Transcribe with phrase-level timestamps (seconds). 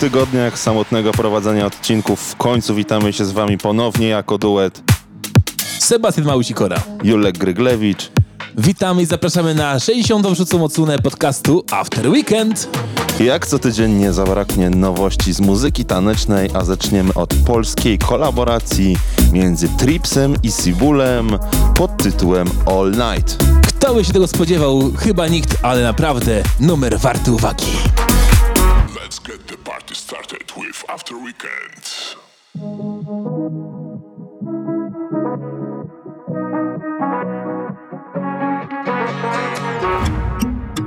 [0.00, 4.82] Tygodniach samotnego prowadzenia odcinków w końcu witamy się z wami ponownie jako duet
[5.78, 6.82] Sebastian Małusikora.
[7.04, 8.10] Julek Gryglewicz.
[8.58, 10.54] Witamy i zapraszamy na 66.
[10.54, 12.68] odsłonę podcastu After Weekend.
[13.20, 18.96] Jak co tydzień nie zabraknie nowości z muzyki tanecznej, a zaczniemy od polskiej kolaboracji
[19.32, 21.38] między Tripsem i Sibulem
[21.76, 23.36] pod tytułem All Night.
[23.66, 24.92] Kto by się tego spodziewał?
[24.98, 27.72] Chyba nikt, ale naprawdę numer warty uwagi.
[29.02, 31.84] Let's get the party started with After Weekend.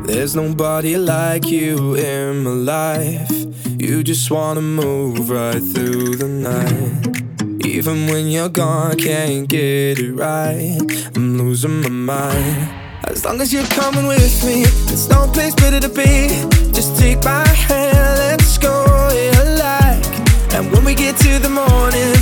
[0.06, 3.32] There's nobody like you in my life.
[3.80, 7.66] You just wanna move right through the night.
[7.66, 10.80] Even when you're gone, can't get it right.
[11.16, 12.70] I'm losing my mind.
[13.06, 16.53] As long as you're coming with me, there's no place better to be.
[16.74, 20.54] Just take my hand, let's go, yeah, like.
[20.54, 22.14] And when we get to the morning,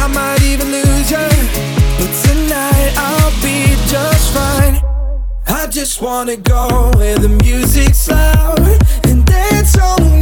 [0.00, 1.28] I might even lose you.
[1.98, 4.82] But tonight I'll be just fine.
[5.46, 8.60] I just wanna go where the music's loud
[9.04, 10.21] and dance all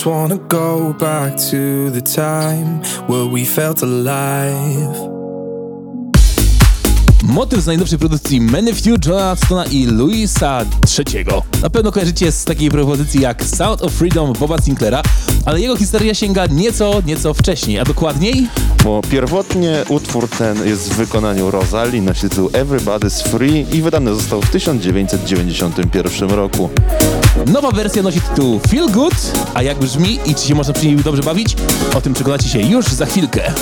[0.00, 5.19] just wanna go back to the time where we felt alive.
[7.30, 10.64] Motyw z najnowszej produkcji Manifew, Johna Stona i Louisa
[10.98, 11.24] III.
[11.62, 15.02] Na pewno kojarzycie z takiej propozycji jak Sound of Freedom Boba Sinclaira,
[15.44, 18.48] ale jego historia sięga nieco, nieco wcześniej, a dokładniej
[18.84, 24.42] Bo pierwotnie utwór ten jest w wykonaniu Rosalie, nosi tytuł Everybody's Free i wydany został
[24.42, 26.70] w 1991 roku.
[27.46, 29.14] nowa wersja nosi tytuł Feel Good,
[29.54, 31.56] a jak brzmi i czy się można przy niej dobrze bawić,
[31.94, 33.52] o tym przekonacie się już za chwilkę.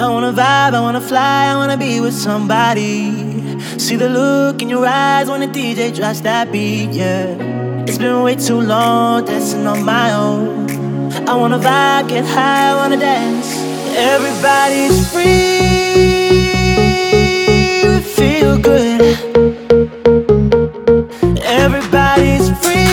[0.00, 3.10] I wanna vibe, I wanna fly, I wanna be with somebody.
[3.78, 7.34] See the look in your eyes when the DJ drops that beat, yeah.
[7.82, 10.70] It's been way too long dancing on my own.
[11.28, 13.50] I wanna vibe, get high, I wanna dance.
[13.96, 15.58] Everybody's free,
[18.16, 19.02] feel good.
[21.42, 22.87] Everybody's free,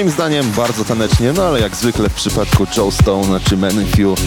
[0.00, 4.20] Moim zdaniem bardzo tanecznie, no ale jak zwykle w przypadku Joe Stone znaczy czy Menfew.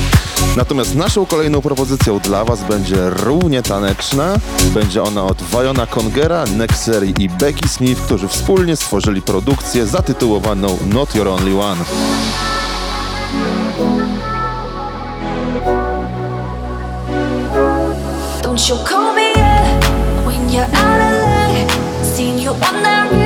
[0.57, 4.35] Natomiast naszą kolejną propozycją dla Was będzie równie taneczna.
[4.73, 11.15] Będzie ona od Viona Congera, Nexery i Becky Smith, którzy wspólnie stworzyli produkcję zatytułowaną Not
[11.15, 11.81] Your Only One.
[18.69, 19.33] You call me
[20.25, 21.71] when you're out
[22.01, 23.22] of seen you on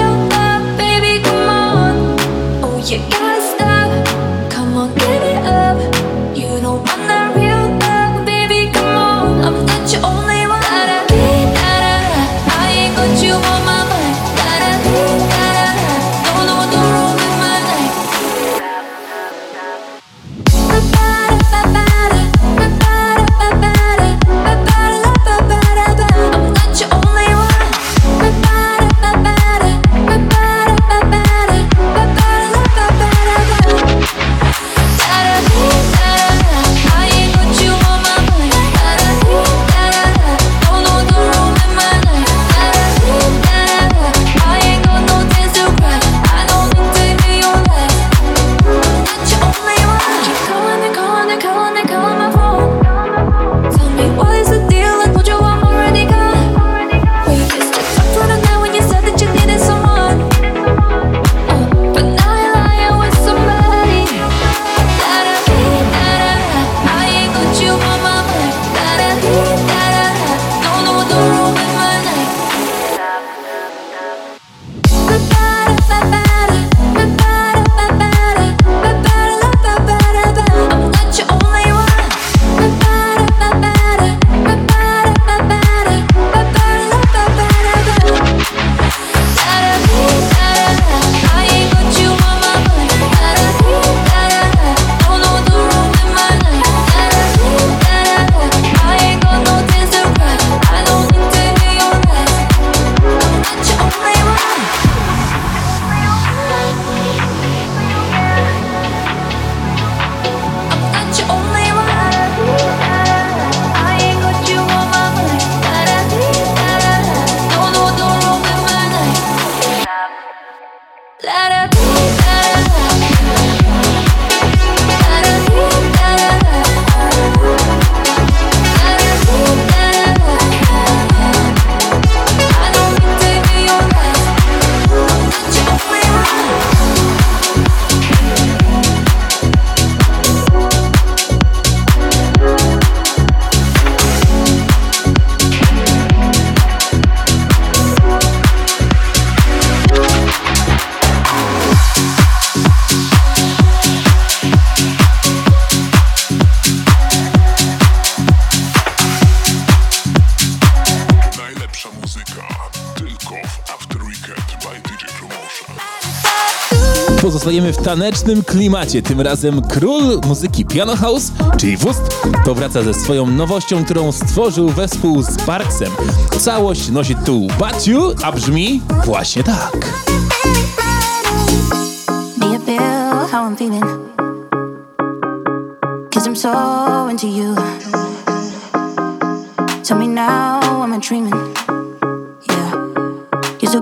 [167.28, 169.02] pozostajemy w tanecznym klimacie.
[169.02, 172.02] Tym razem król muzyki Piano House, czyli Wust,
[172.46, 175.92] powraca ze swoją nowością, którą stworzył wespół z Parksem.
[176.40, 179.94] Całość nosi tu Batiu, a brzmi właśnie tak.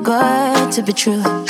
[0.05, 1.44] Good to be true.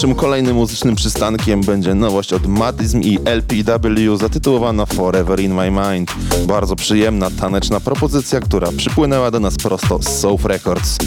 [0.00, 6.10] Naszym kolejnym muzycznym przystankiem będzie nowość od Matizm i LPW zatytułowana Forever in My Mind.
[6.46, 10.98] Bardzo przyjemna, taneczna propozycja, która przypłynęła do nas prosto z South Records.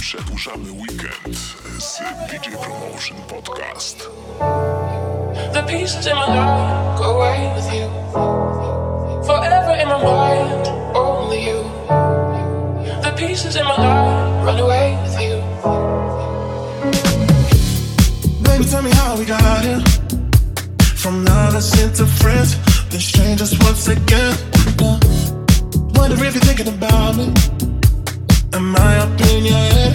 [0.00, 1.38] Przedłużamy weekend
[1.78, 1.98] z
[2.30, 4.10] DJ Promotion Podcast.
[5.52, 7.88] The peace in my life, go away with you.
[9.26, 11.64] Forever in my mind, only you.
[13.02, 15.37] The pieces in my life, run away with you.
[18.58, 19.80] Baby, tell me how we got here.
[20.96, 22.56] From lovers to friends,
[22.90, 24.34] then strangers once again.
[24.80, 24.98] Now,
[25.94, 27.32] wonder if you're thinking about me.
[28.54, 29.94] Am I up in your head?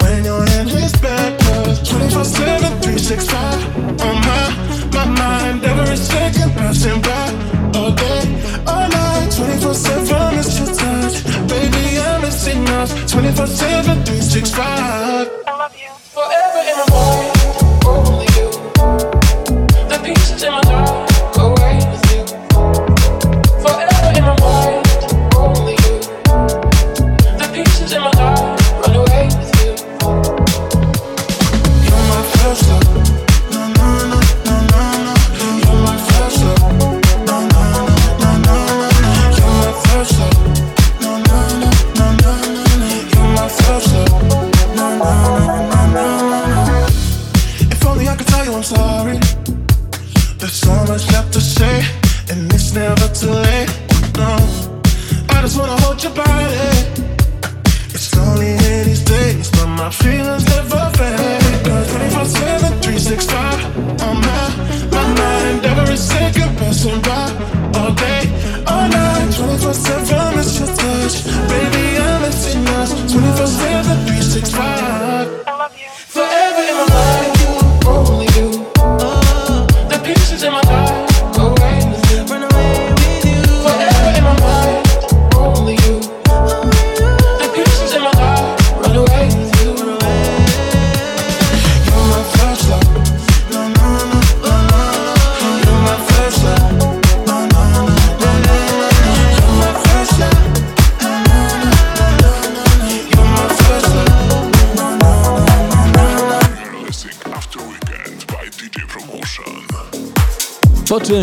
[0.00, 4.00] When in hand is backwards, 24 7, 365.
[4.02, 7.30] On my, my mind, every second passing by.
[7.78, 8.22] All day,
[8.66, 11.22] all night, 24 7 it's your touch.
[11.48, 14.58] Baby, I'm missing us, 24 7, 365.
[14.66, 17.33] I love you forever in my mind.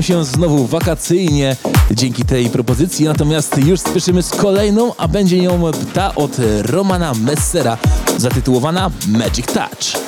[0.01, 1.55] Się znowu wakacyjnie
[1.91, 6.31] dzięki tej propozycji, natomiast już spieszymy z kolejną, a będzie nią ta od
[6.61, 7.77] Romana Messera,
[8.17, 10.01] zatytułowana Magic Touch.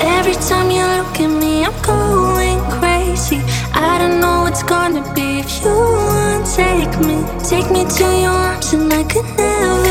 [0.00, 3.40] Every time you look at me, I'm going crazy.
[3.74, 7.24] I don't know what's gonna be if you won't take me.
[7.50, 9.85] Take me to your arms, and I could never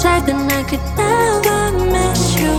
[0.00, 1.60] side, then oh, I could never
[1.92, 2.52] miss you.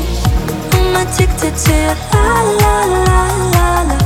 [0.77, 3.21] I'm addicted to your oh, la la la
[3.55, 3.97] la la.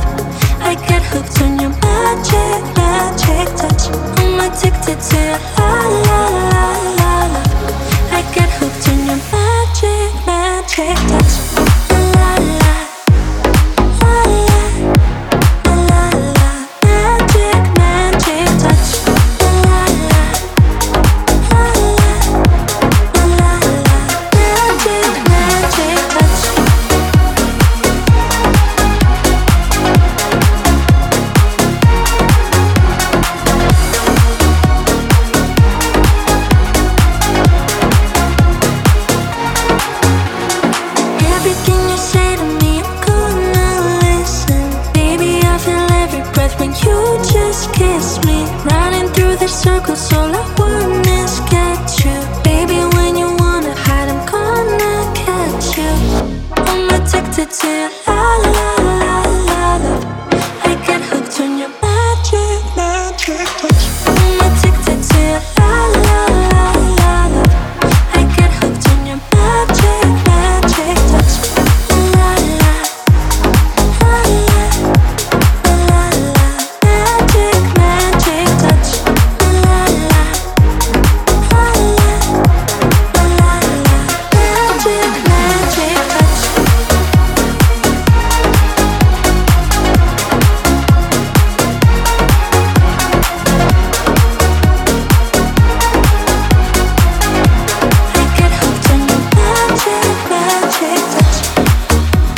[0.70, 3.84] I get hooked on your magic, magic touch.
[4.20, 5.70] I'm addicted to your la
[6.06, 6.20] la
[6.52, 6.66] la
[7.00, 7.42] la la.
[8.18, 11.34] I get hooked on your magic, magic touch.
[12.16, 12.55] La, la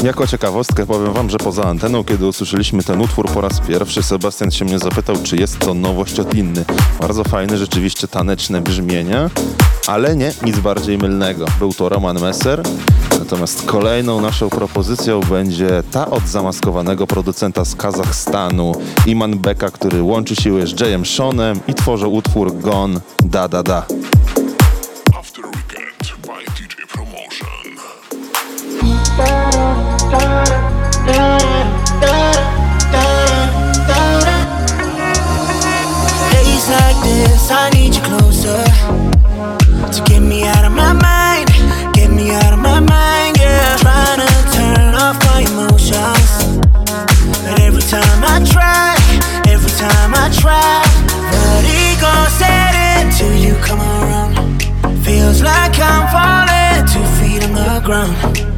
[0.08, 4.50] Jako ciekawostkę powiem wam, że poza anteną, kiedy usłyszeliśmy ten utwór po raz pierwszy, Sebastian
[4.50, 6.64] się mnie zapytał, czy jest to nowość od Inny.
[7.00, 9.30] Bardzo fajne, rzeczywiście taneczne brzmienia,
[9.86, 11.46] ale nie, nic bardziej mylnego.
[11.58, 12.62] Był to Roman Messer,
[13.18, 18.72] natomiast kolejną naszą propozycją będzie ta od zamaskowanego producenta z Kazachstanu,
[19.06, 23.86] Iman Beka, który łączy siły z Jayem Seanem i tworzy utwór Gone Da Da Da.
[25.18, 27.58] After Weekend by DJ Promotion.
[36.32, 38.64] Days like this, I need you closer
[39.92, 41.48] to get me out of my mind,
[41.94, 43.76] get me out of my mind, yeah.
[43.76, 46.58] Trying to turn off my emotions,
[47.44, 48.96] but every time I try,
[49.46, 50.88] every time I try,
[53.18, 54.62] till you come around.
[55.04, 58.57] Feels like I'm falling, two feet on the ground.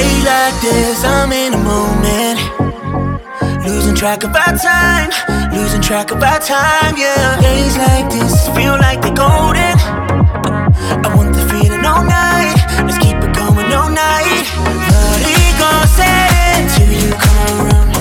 [0.00, 2.40] Stay like this, I'm in the moment.
[3.66, 5.10] Losing track of our time,
[5.52, 7.38] losing track of our time, yeah.
[7.38, 9.76] Days like this feel like they're golden.
[11.04, 12.56] I want the feeling all night.
[12.80, 14.48] Let's keep it going all night.
[14.88, 17.92] Vertigo set till you come around.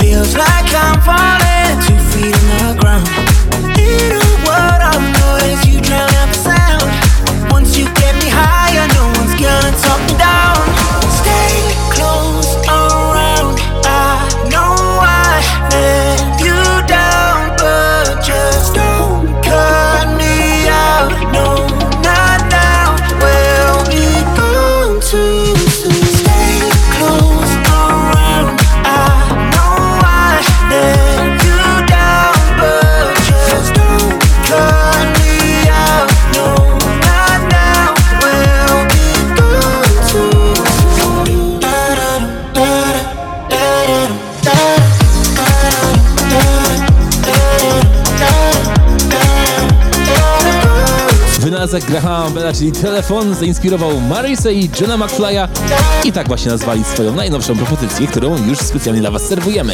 [0.00, 3.12] Feels like I'm falling two feet on the ground.
[3.76, 7.52] In a world of noise, you drown out the sound.
[7.52, 10.75] Once you get me higher, no one's gonna talk me down.
[51.86, 55.48] Graham Bella, czyli Telefon, zainspirował Marysę i Johna McFly'a
[56.04, 59.72] i tak właśnie nazwali swoją najnowszą propozycję, którą już specjalnie dla Was serwujemy.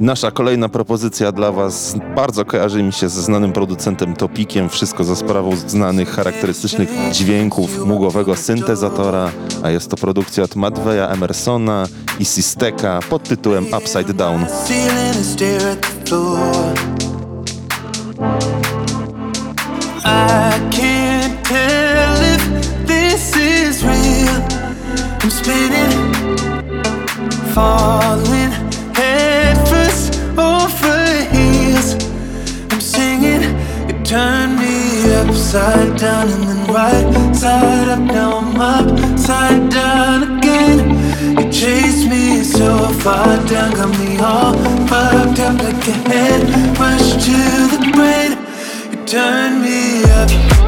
[0.00, 4.68] Nasza kolejna propozycja dla Was bardzo kojarzy mi się ze znanym producentem Topikiem.
[4.68, 9.30] Wszystko za sprawą znanych, charakterystycznych dźwięków mugowego syntezatora,
[9.62, 11.86] a jest to produkcja od Matweja Emersona
[12.18, 14.46] i Sisteka pod tytułem Upside Down.
[27.54, 28.49] falling
[34.10, 38.00] Turn me upside down and then right side up.
[38.00, 41.38] Now I'm upside down again.
[41.38, 44.54] You chased me so far down, got me all
[44.88, 47.38] fucked up like a head rush to
[47.70, 48.32] the brain.
[48.90, 50.59] You turn me up.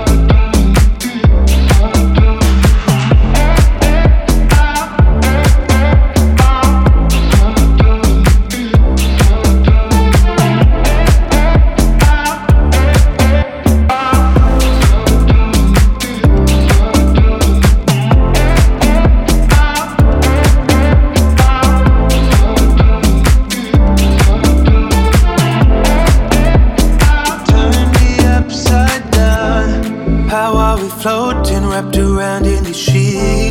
[31.73, 33.42] wrapped around in these sheets.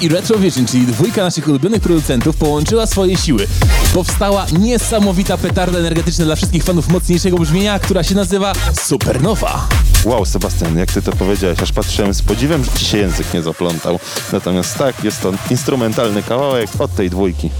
[0.00, 3.46] I Retrovision, czyli dwójka naszych ulubionych producentów, połączyła swoje siły.
[3.94, 9.68] Powstała niesamowita petarda energetyczna dla wszystkich fanów mocniejszego brzmienia, która się nazywa Supernowa.
[10.04, 13.42] Wow, Sebastian, jak ty to powiedziałeś, aż patrzyłem z podziwem, że ci się język nie
[13.42, 13.98] zaplątał.
[14.32, 17.50] Natomiast tak, jest to instrumentalny kawałek od tej dwójki.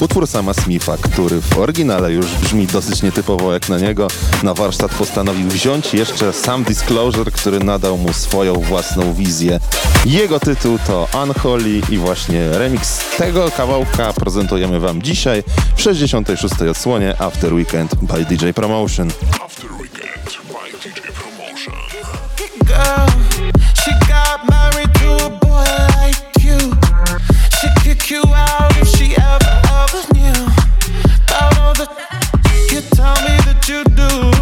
[0.00, 4.08] Utwór sama Smitha, który w oryginale już brzmi dosyć nietypowo jak na niego,
[4.42, 9.60] na warsztat postanowił wziąć jeszcze sam Disclosure, który nadał mu swoją własną wizję.
[10.06, 15.42] Jego tytuł to Unholy i właśnie remix tego kawałka prezentujemy wam dzisiaj
[15.76, 16.54] w 66.
[16.70, 19.10] odsłonie After Weekend by DJ Promotion.
[33.78, 34.37] You do.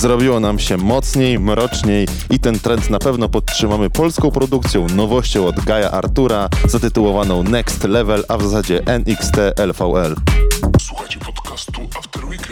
[0.00, 5.60] Zrobiło nam się mocniej, mroczniej i ten trend na pewno podtrzymamy polską produkcją, nowością od
[5.64, 10.16] Gaja Artura, zatytułowaną Next Level, a w zasadzie NXT LVL.
[10.80, 12.49] Słuchajcie podcastu After Weekend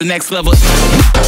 [0.00, 1.27] the next level.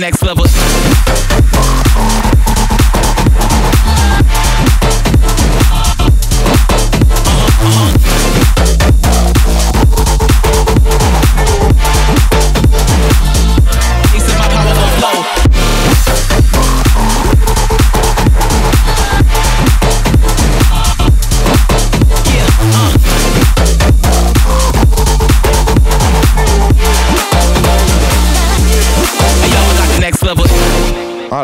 [0.00, 0.89] Next level.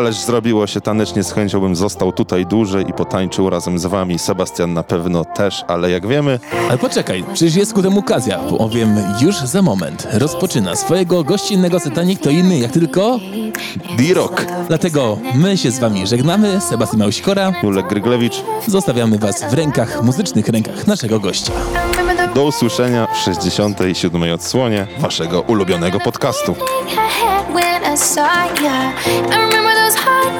[0.06, 4.18] Ależ zrobiło się tanecznie, z chęcią bym został tutaj dłużej i potańczył razem z wami.
[4.18, 8.96] Sebastian na pewno też, ale jak wiemy, Ale poczekaj, przecież jest ku temu okazja, bowiem
[9.20, 13.18] już za moment rozpoczyna swojego gościnnego seta nie kto inny jak tylko...
[13.98, 18.34] D-Rock, Dlatego my się z wami żegnamy, Sebastian Małsikora, Julek Gryglewicz,
[18.66, 21.52] zostawiamy was w rękach, muzycznych rękach naszego gościa.
[22.34, 24.34] do usłyszenia w 67.
[24.34, 26.54] odsłonie waszego ulubionego podcastu.
[27.96, 28.92] inside, yeah.
[29.32, 30.35] I remember those hot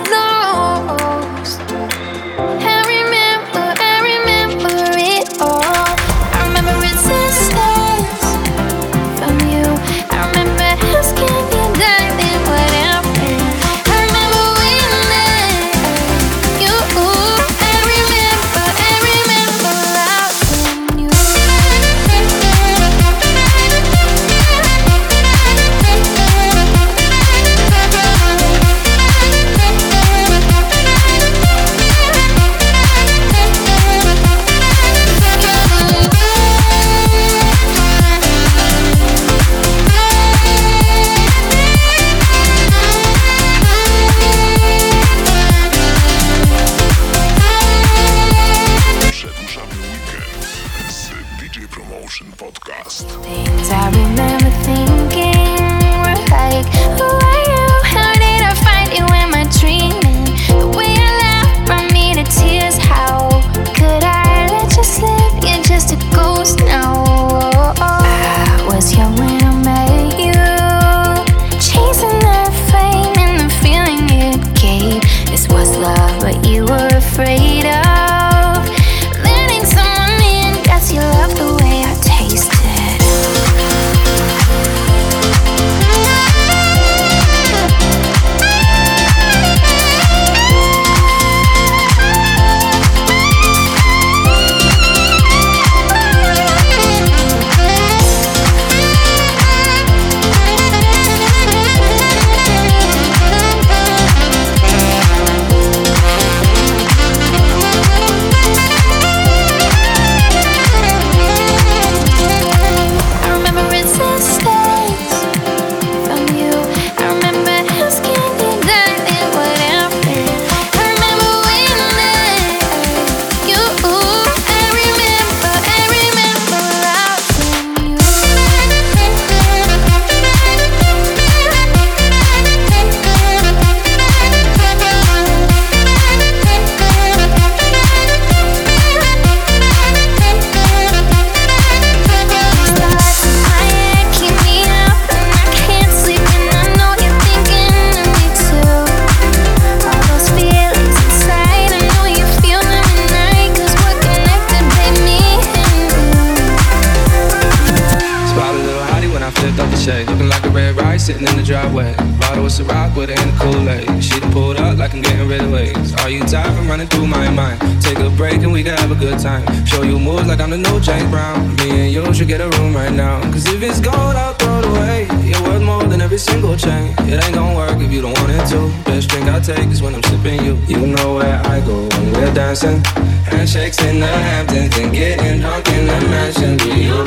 [182.67, 183.03] Hampton.
[183.25, 186.57] Handshakes in the Hamptons and getting drunk in the mansion.
[186.57, 187.03] Do you?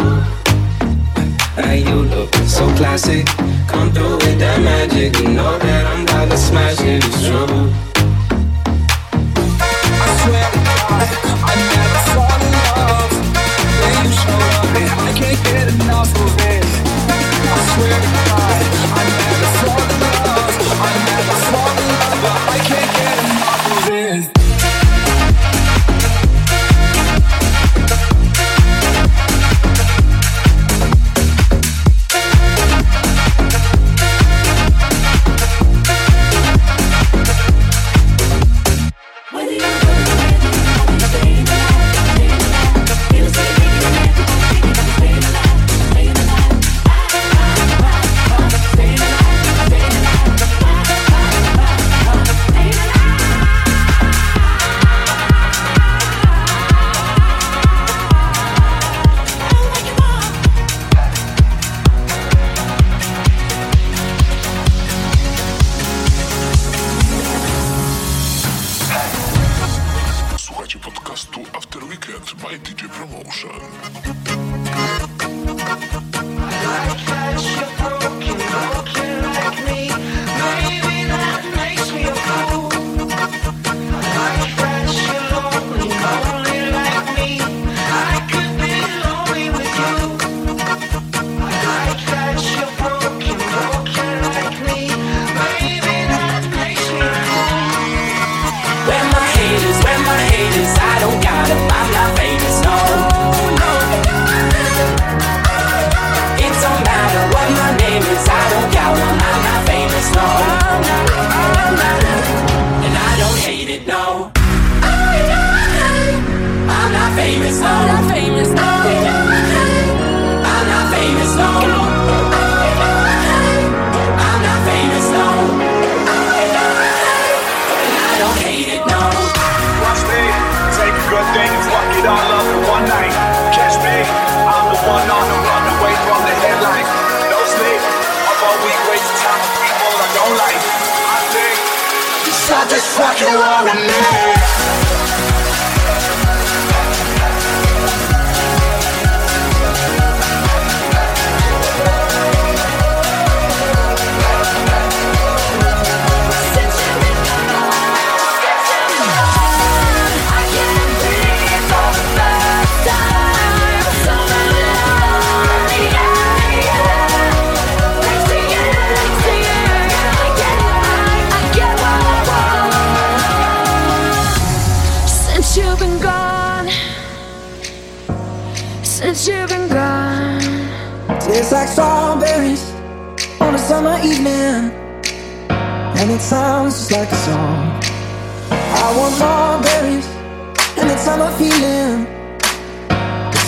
[1.58, 3.26] And you look so classic.
[3.68, 5.59] Come through with that magic, you know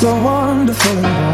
[0.02, 1.31] so wonderful.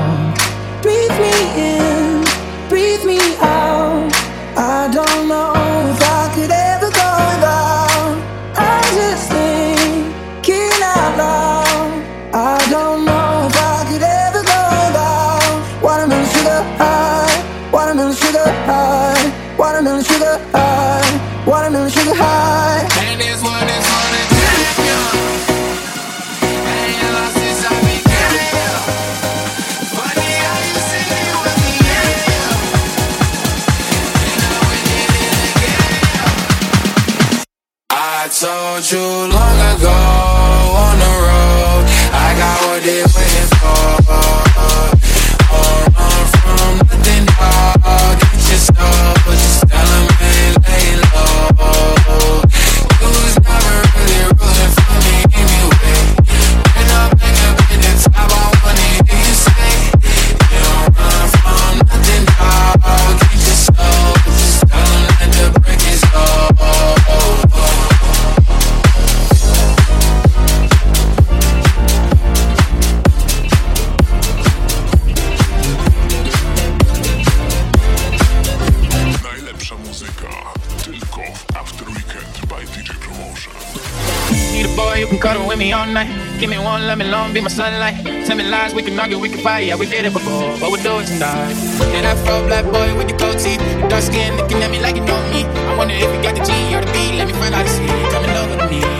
[85.93, 86.39] night.
[86.39, 88.05] Give me one, let me long, be my sunlight.
[88.25, 89.65] Tell me lies, we can argue, we can fight.
[89.67, 91.53] Yeah, we did it before, but we do it tonight.
[91.93, 95.05] That afro black boy with the goatee, teeth, dark skin looking at me like you
[95.05, 95.43] know me.
[95.43, 97.17] I wonder if you got the G or the B.
[97.17, 97.87] Let me find out to see.
[98.11, 98.96] Coming over to me.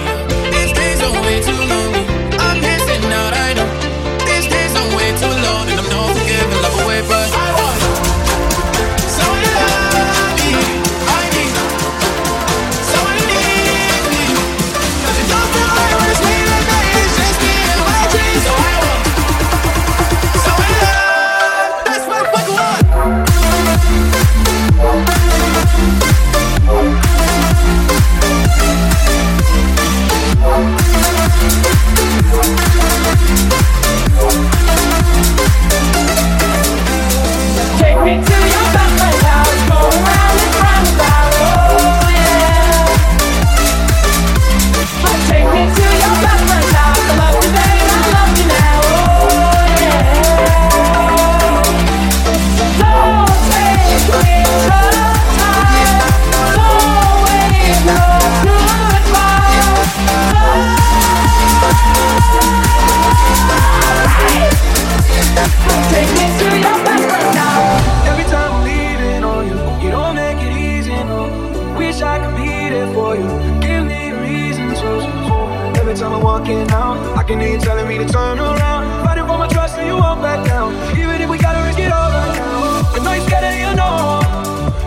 [81.00, 82.96] Even if we gotta risk it all right now.
[82.96, 84.22] I know you're scared of you know.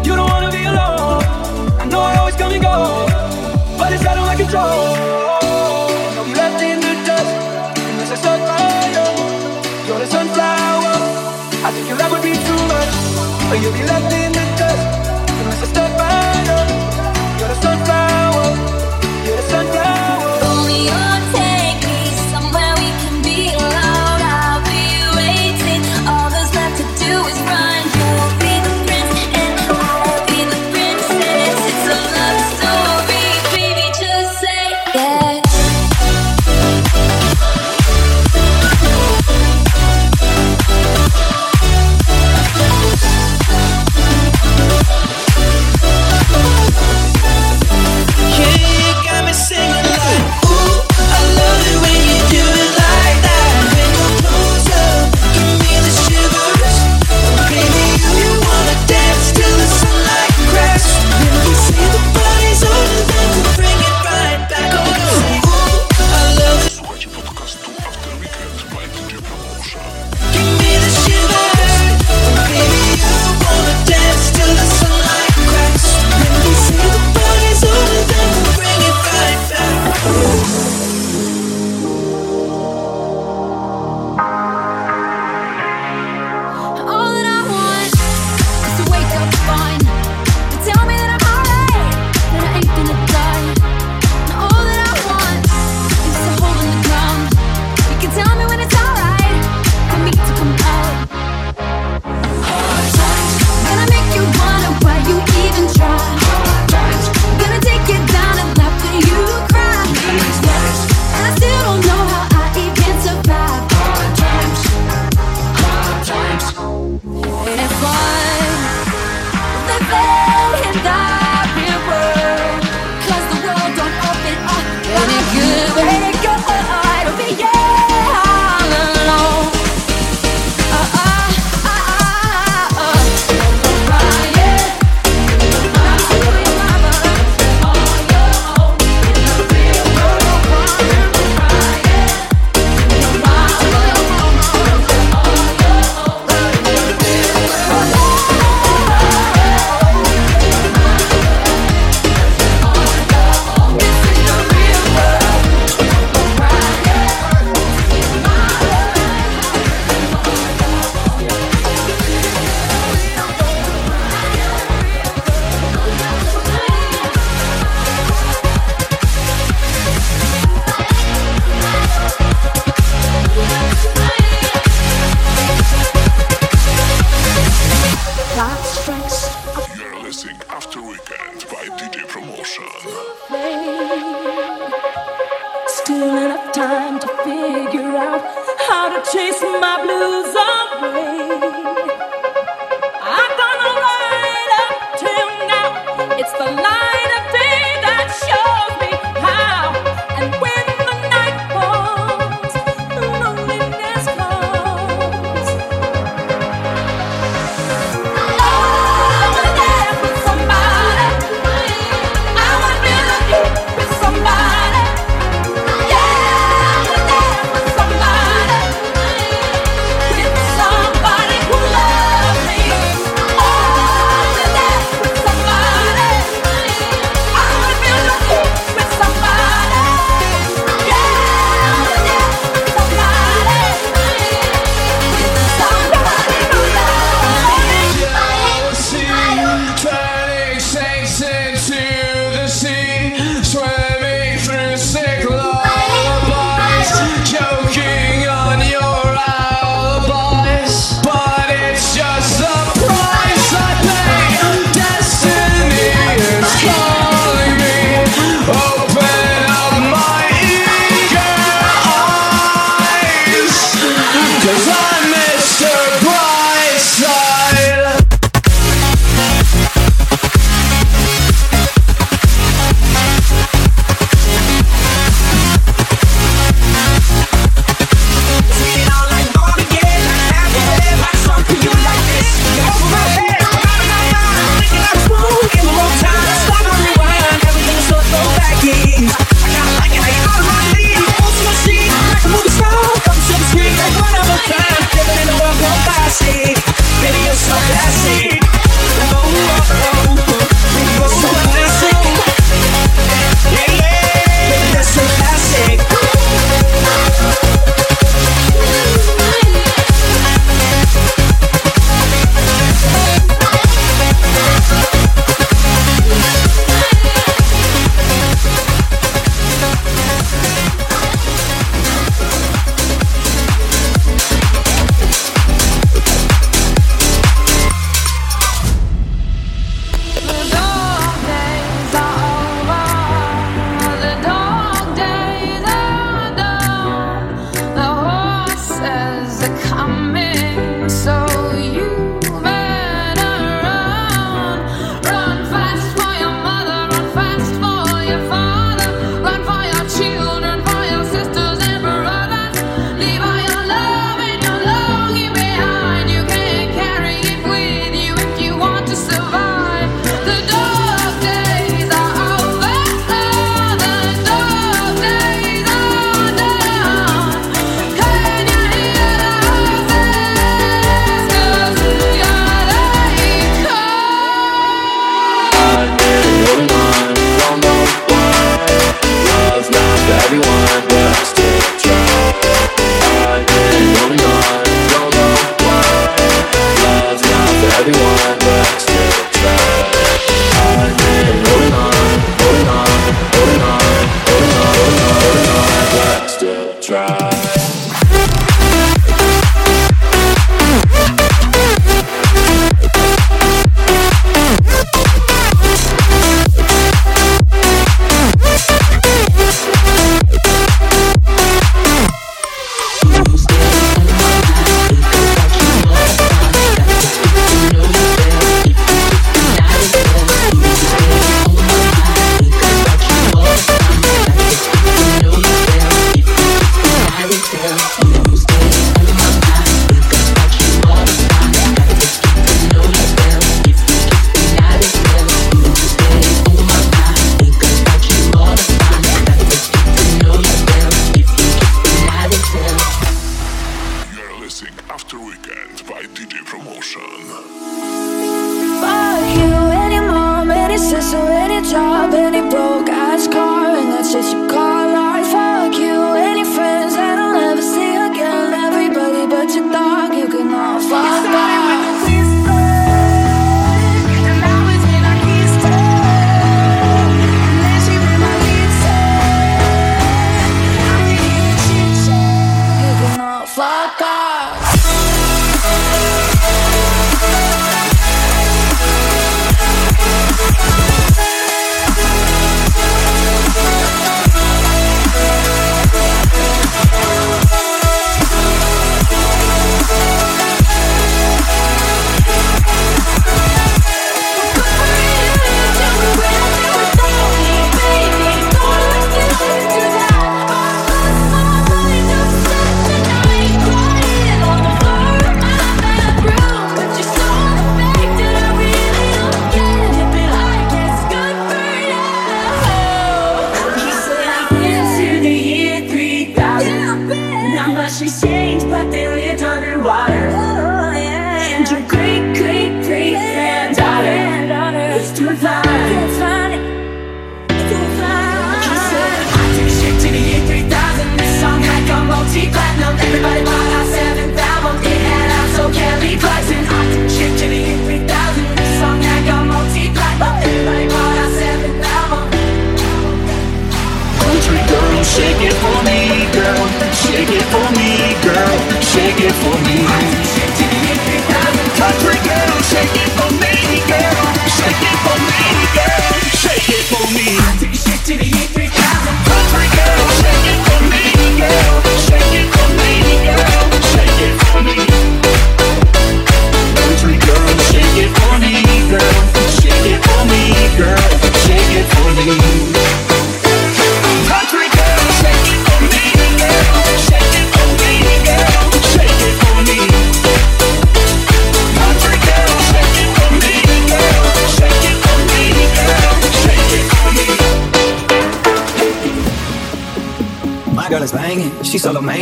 [0.06, 1.22] You don't wanna be alone.
[1.82, 3.06] I know I always come and go,
[3.78, 4.96] but it's out of my control.
[6.18, 7.32] I'm left in the dust,
[7.84, 9.08] and there's a sunflower.
[9.86, 10.94] You're the sunflower.
[11.66, 12.92] I think your love would be too much,
[13.48, 14.29] but you'll be left in.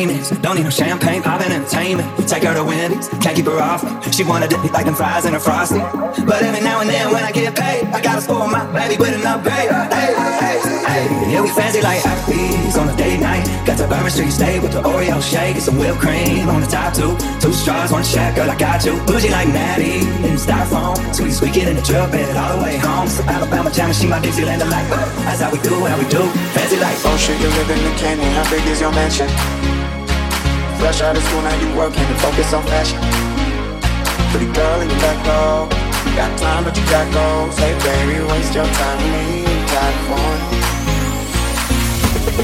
[0.09, 0.30] Maintenance.
[0.40, 2.09] Don't need no champagne, poppin' entertainment.
[2.28, 3.82] Take her to Wendy's, can't keep her off.
[4.12, 5.78] She wanna dip me like them fries in a frosty.
[6.24, 9.14] But every now and then when I get paid, I gotta spoil my baby with
[9.14, 9.70] an upgrade.
[9.92, 10.56] Hey, hey,
[10.88, 11.32] hey.
[11.32, 13.44] Yeah, we fancy like Applebee's on a date night.
[13.66, 16.66] Got to Bourbon Street steak with the Oreo shake and some whipped cream on the
[16.66, 17.16] top two.
[17.40, 18.94] Two straws, one shot, girl, I got you.
[19.06, 20.96] Bougie like Natty in styrofoam.
[21.14, 23.09] Sweet squeaking in the truck bed all the way home.
[23.09, 24.88] So Alabama jam, she my Dixieland like.
[25.26, 26.22] That's how we do, how we do.
[26.54, 26.96] Fancy like.
[27.04, 29.57] Oh shit, you live in the canyon, how big is your mansion?
[30.79, 32.99] Fresh out of school, now you working to focus on fashion.
[34.31, 35.68] Pretty girl in your back row.
[36.14, 37.59] Got time, but you got goals.
[37.59, 40.47] Hey, baby, waste your time with me in California.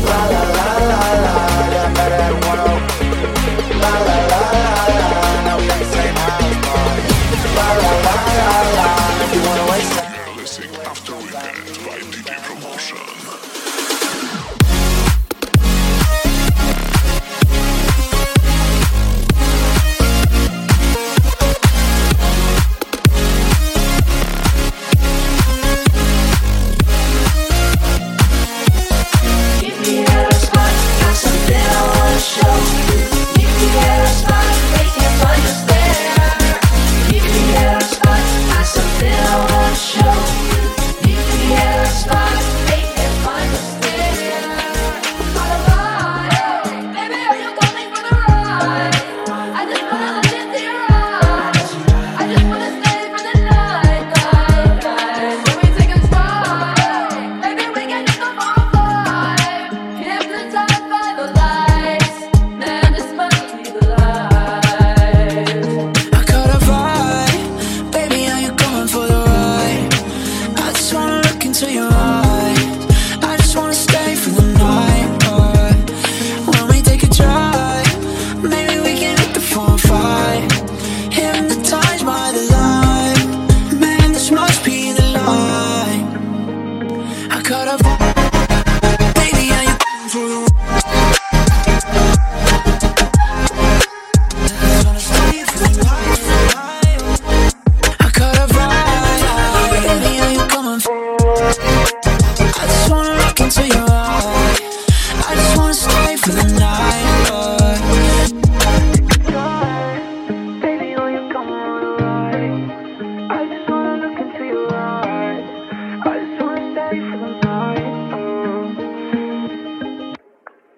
[0.03, 1.35] La la la la la,
[1.70, 2.59] yeah, better than 1
[3.80, 7.03] La la la la la, now we at the same house party.
[7.55, 8.87] La la la la la,
[9.22, 10.03] if you wanna waste